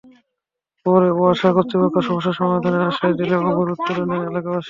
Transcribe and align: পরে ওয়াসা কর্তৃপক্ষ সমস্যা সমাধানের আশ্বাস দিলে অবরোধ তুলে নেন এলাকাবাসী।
পরে 0.85 1.07
ওয়াসা 1.13 1.49
কর্তৃপক্ষ 1.55 1.95
সমস্যা 2.07 2.33
সমাধানের 2.39 2.87
আশ্বাস 2.89 3.11
দিলে 3.19 3.35
অবরোধ 3.41 3.79
তুলে 3.87 4.03
নেন 4.09 4.21
এলাকাবাসী। 4.29 4.59